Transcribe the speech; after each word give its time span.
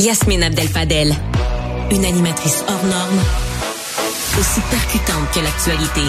Yasmine 0.00 0.44
Abdel-Fadel, 0.44 1.12
une 1.90 2.04
animatrice 2.04 2.62
hors 2.68 2.84
norme, 2.84 3.20
aussi 4.38 4.60
percutante 4.70 5.28
que 5.34 5.40
l'actualité. 5.40 6.02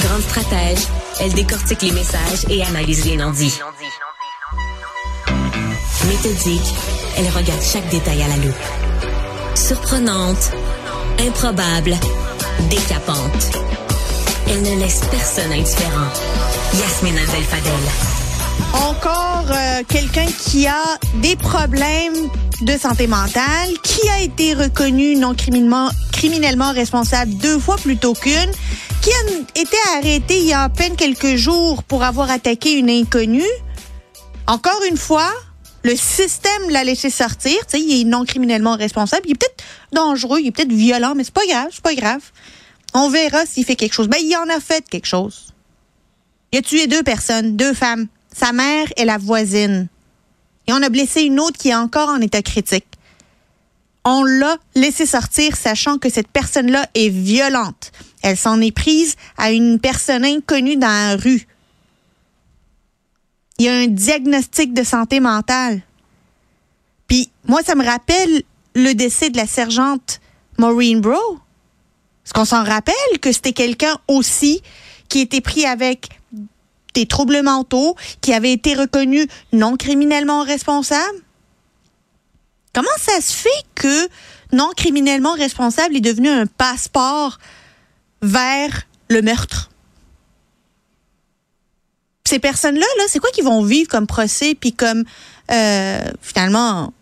Grande 0.00 0.22
stratège, 0.22 0.78
elle 1.20 1.32
décortique 1.32 1.82
les 1.82 1.92
messages 1.92 2.44
et 2.50 2.64
analyse 2.64 3.04
les 3.04 3.16
non-dits. 3.16 3.56
Méthodique, 6.08 6.74
elle 7.16 7.28
regarde 7.28 7.62
chaque 7.62 7.88
détail 7.88 8.24
à 8.24 8.28
la 8.28 8.36
loupe. 8.38 8.54
Surprenante, 9.54 10.50
improbable, 11.20 11.94
décapante. 12.68 13.56
Elle 14.48 14.62
ne 14.62 14.80
laisse 14.80 15.02
personne 15.08 15.52
indifférent. 15.52 16.10
Yasmine 16.74 17.16
Abdel-Fadel. 17.16 18.25
Encore 18.72 19.46
euh, 19.50 19.82
quelqu'un 19.88 20.26
qui 20.26 20.66
a 20.66 20.82
des 21.22 21.36
problèmes 21.36 22.14
de 22.62 22.72
santé 22.78 23.06
mentale, 23.06 23.70
qui 23.82 24.08
a 24.08 24.20
été 24.20 24.54
reconnu 24.54 25.16
non 25.16 25.34
criminellement, 25.34 25.90
criminellement 26.12 26.72
responsable 26.72 27.34
deux 27.34 27.58
fois 27.58 27.76
plutôt 27.76 28.14
qu'une, 28.14 28.52
qui 29.02 29.10
a 29.10 29.60
été 29.60 29.76
arrêté 29.96 30.38
il 30.38 30.46
y 30.46 30.52
a 30.52 30.62
à 30.62 30.68
peine 30.68 30.96
quelques 30.96 31.36
jours 31.36 31.82
pour 31.82 32.02
avoir 32.02 32.30
attaqué 32.30 32.72
une 32.72 32.90
inconnue. 32.90 33.42
Encore 34.46 34.80
une 34.88 34.96
fois, 34.96 35.30
le 35.82 35.94
système 35.94 36.70
l'a 36.70 36.82
laissé 36.82 37.10
sortir. 37.10 37.56
Il 37.74 38.00
est 38.00 38.04
non 38.04 38.24
criminellement 38.24 38.76
responsable. 38.76 39.22
Il 39.26 39.32
est 39.32 39.38
peut-être 39.38 39.64
dangereux, 39.92 40.40
il 40.40 40.48
est 40.48 40.50
peut-être 40.50 40.72
violent, 40.72 41.14
mais 41.14 41.24
c'est 41.24 41.34
pas 41.34 41.46
grave, 41.46 41.68
c'est 41.70 41.82
pas 41.82 41.94
grave. 41.94 42.22
On 42.94 43.08
verra 43.08 43.46
s'il 43.46 43.64
fait 43.64 43.76
quelque 43.76 43.92
chose. 43.92 44.08
Ben, 44.08 44.18
il 44.20 44.34
en 44.36 44.48
a 44.48 44.60
fait 44.60 44.88
quelque 44.88 45.06
chose. 45.06 45.54
Il 46.52 46.58
a 46.58 46.62
tué 46.62 46.86
deux 46.86 47.02
personnes, 47.02 47.56
deux 47.56 47.74
femmes, 47.74 48.06
sa 48.36 48.52
mère 48.52 48.86
et 48.96 49.04
la 49.04 49.16
voisine. 49.18 49.88
Et 50.66 50.72
on 50.72 50.82
a 50.82 50.88
blessé 50.88 51.22
une 51.22 51.40
autre 51.40 51.58
qui 51.58 51.70
est 51.70 51.74
encore 51.74 52.08
en 52.08 52.20
état 52.20 52.42
critique. 52.42 52.86
On 54.04 54.24
l'a 54.24 54.56
laissé 54.74 55.06
sortir 55.06 55.56
sachant 55.56 55.98
que 55.98 56.10
cette 56.10 56.28
personne-là 56.28 56.86
est 56.94 57.08
violente. 57.08 57.92
Elle 58.22 58.36
s'en 58.36 58.60
est 58.60 58.72
prise 58.72 59.16
à 59.38 59.52
une 59.52 59.80
personne 59.80 60.24
inconnue 60.24 60.76
dans 60.76 60.86
la 60.86 61.16
rue. 61.16 61.46
Il 63.58 63.64
y 63.64 63.68
a 63.68 63.74
un 63.74 63.86
diagnostic 63.86 64.74
de 64.74 64.84
santé 64.84 65.18
mentale. 65.18 65.80
Puis 67.08 67.30
moi, 67.48 67.62
ça 67.62 67.74
me 67.74 67.84
rappelle 67.84 68.42
le 68.74 68.92
décès 68.92 69.30
de 69.30 69.38
la 69.38 69.46
sergente 69.46 70.20
Maureen 70.58 71.00
Bro. 71.00 71.38
Est-ce 72.24 72.34
qu'on 72.34 72.44
s'en 72.44 72.64
rappelle 72.64 73.18
que 73.22 73.32
c'était 73.32 73.52
quelqu'un 73.52 73.96
aussi 74.08 74.60
qui 75.08 75.20
était 75.20 75.40
pris 75.40 75.64
avec 75.64 76.10
des 76.96 77.06
troubles 77.06 77.42
mentaux, 77.42 77.94
qui 78.20 78.32
avait 78.32 78.52
été 78.52 78.74
reconnu 78.74 79.26
non 79.52 79.76
criminellement 79.76 80.42
responsable? 80.42 81.18
Comment 82.74 82.88
ça 82.98 83.20
se 83.20 83.32
fait 83.32 83.62
que 83.74 84.08
non 84.52 84.70
criminellement 84.76 85.34
responsable 85.34 85.96
est 85.96 86.00
devenu 86.00 86.28
un 86.28 86.46
passeport 86.46 87.38
vers 88.22 88.82
le 89.08 89.22
meurtre? 89.22 89.70
Ces 92.26 92.38
personnes-là, 92.38 92.86
là, 92.98 93.04
c'est 93.08 93.20
quoi 93.20 93.30
qu'ils 93.30 93.44
vont 93.44 93.62
vivre 93.62 93.88
comme 93.88 94.06
procès, 94.06 94.54
puis 94.54 94.72
comme 94.72 95.04
euh, 95.52 96.10
finalement, 96.22 96.92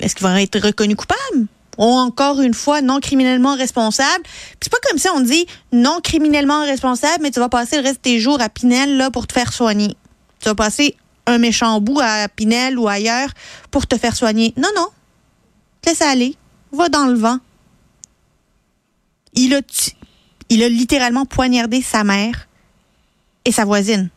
est-ce 0.00 0.16
qu'ils 0.16 0.26
vont 0.26 0.34
être 0.34 0.58
reconnus 0.58 0.96
coupables? 0.96 1.46
Encore 1.78 2.40
une 2.40 2.54
fois 2.54 2.82
non 2.82 3.00
criminellement 3.00 3.54
responsable. 3.54 4.24
c'est 4.60 4.70
pas 4.70 4.78
comme 4.88 4.98
si 4.98 5.08
on 5.08 5.20
dit 5.20 5.46
non 5.72 6.00
criminellement 6.02 6.62
responsable, 6.62 7.22
mais 7.22 7.30
tu 7.30 7.40
vas 7.40 7.48
passer 7.48 7.76
le 7.76 7.82
reste 7.82 7.96
de 7.96 8.02
tes 8.02 8.18
jours 8.20 8.40
à 8.40 8.48
Pinel 8.48 8.96
là 8.96 9.10
pour 9.10 9.26
te 9.26 9.32
faire 9.32 9.52
soigner. 9.52 9.96
Tu 10.40 10.48
vas 10.48 10.54
passer 10.54 10.96
un 11.26 11.38
méchant 11.38 11.80
bout 11.80 12.00
à 12.00 12.28
Pinel 12.28 12.78
ou 12.78 12.88
ailleurs 12.88 13.30
pour 13.70 13.86
te 13.86 13.96
faire 13.96 14.16
soigner. 14.16 14.52
Non, 14.56 14.68
non. 14.76 14.88
Laisse 15.86 16.02
aller. 16.02 16.36
Va 16.72 16.88
dans 16.88 17.06
le 17.06 17.14
vent. 17.14 17.38
Il 19.34 19.54
a, 19.54 19.60
il 20.48 20.62
a 20.62 20.68
littéralement 20.68 21.26
poignardé 21.26 21.80
sa 21.80 22.04
mère 22.04 22.48
et 23.44 23.52
sa 23.52 23.64
voisine 23.64 24.10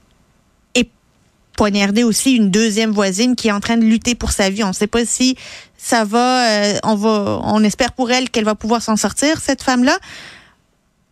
poignarder 1.56 2.04
aussi 2.04 2.34
une 2.34 2.52
deuxième 2.52 2.92
voisine 2.92 3.36
qui 3.36 3.48
est 3.48 3.52
en 3.52 3.60
train 3.60 3.78
de 3.78 3.84
lutter 3.84 4.16
pour 4.16 4.32
sa 4.32 4.50
vie. 4.50 4.64
On 4.64 4.70
ne 4.70 4.74
sait 4.74 4.88
pas 4.88 5.06
si 5.06 5.36
ça 5.78 6.04
va, 6.04 6.50
euh, 6.50 6.80
on 6.84 6.96
va, 6.96 7.40
on 7.44 7.64
espère 7.64 7.92
pour 7.94 8.12
elle 8.12 8.30
qu'elle 8.30 8.46
va 8.46 8.56
pouvoir 8.56 8.82
s'en 8.82 8.96
sortir, 8.96 9.40
cette 9.40 9.64
femme-là. 9.64 9.98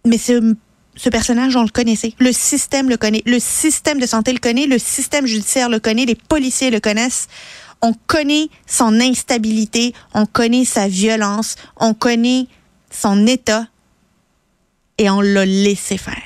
Mais 0.06 0.18
ce, 0.18 0.56
ce 0.96 1.10
personnage, 1.10 1.56
on 1.56 1.64
le 1.64 1.70
connaissait. 1.70 2.14
Le 2.20 2.32
système 2.32 2.90
le 2.90 2.98
connaît. 2.98 3.24
Le 3.26 3.40
système 3.40 4.00
de 4.00 4.06
santé 4.06 4.34
le 4.34 4.40
connaît. 4.40 4.68
Le 4.68 4.78
système 4.78 5.26
judiciaire 5.26 5.70
le 5.70 5.80
connaît. 5.80 6.06
Les 6.06 6.16
policiers 6.16 6.72
le 6.72 6.80
connaissent. 6.80 7.28
On 7.82 7.94
connaît 8.08 8.50
son 8.68 9.00
instabilité. 9.00 9.94
On 10.14 10.26
connaît 10.26 10.66
sa 10.66 10.88
violence. 10.88 11.56
On 11.78 11.94
connaît 11.94 12.48
son 12.92 13.26
état. 13.28 13.68
Et 14.98 15.10
on 15.10 15.22
l'a 15.22 15.46
laissé 15.46 15.98
faire. 15.98 16.22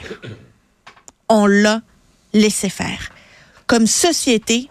On 1.30 1.46
l'a 1.46 1.82
laissé 2.34 2.70
faire 2.70 3.12
comme 3.68 3.86
société, 3.86 4.70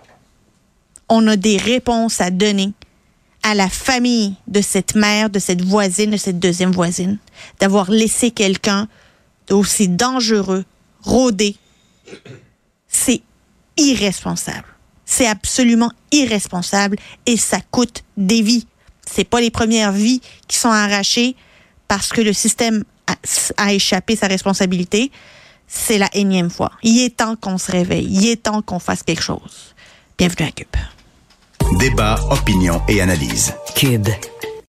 on 1.08 1.26
a 1.28 1.36
des 1.36 1.58
réponses 1.58 2.20
à 2.20 2.30
donner 2.30 2.72
à 3.42 3.54
la 3.54 3.68
famille 3.68 4.34
de 4.48 4.60
cette 4.60 4.96
mère, 4.96 5.30
de 5.30 5.38
cette 5.38 5.62
voisine, 5.62 6.10
de 6.10 6.16
cette 6.16 6.40
deuxième 6.40 6.72
voisine, 6.72 7.18
d'avoir 7.60 7.90
laissé 7.90 8.32
quelqu'un 8.32 8.88
d'aussi 9.46 9.88
dangereux 9.88 10.64
rôder. 11.02 11.54
C'est 12.88 13.22
irresponsable. 13.76 14.66
C'est 15.04 15.28
absolument 15.28 15.92
irresponsable 16.10 16.96
et 17.26 17.36
ça 17.36 17.60
coûte 17.70 18.02
des 18.16 18.42
vies. 18.42 18.66
C'est 19.08 19.24
pas 19.24 19.40
les 19.40 19.50
premières 19.50 19.92
vies 19.92 20.20
qui 20.48 20.56
sont 20.56 20.70
arrachées 20.70 21.36
parce 21.86 22.08
que 22.08 22.22
le 22.22 22.32
système 22.32 22.82
a, 23.06 23.14
a 23.58 23.72
échappé 23.72 24.16
sa 24.16 24.26
responsabilité 24.26 25.12
c'est 25.66 25.98
la 25.98 26.08
énième 26.14 26.50
fois. 26.50 26.72
Il 26.82 27.04
est 27.04 27.16
temps 27.16 27.36
qu'on 27.36 27.58
se 27.58 27.70
réveille. 27.72 28.08
Il 28.10 28.28
est 28.28 28.42
temps 28.42 28.62
qu'on 28.62 28.78
fasse 28.78 29.02
quelque 29.02 29.22
chose. 29.22 29.74
Bienvenue 30.18 30.48
à 30.48 30.52
Cube. 30.52 30.66
Débat, 31.78 32.18
opinion 32.30 32.80
et 32.88 33.00
analyse. 33.00 33.52
Cube. 33.74 34.08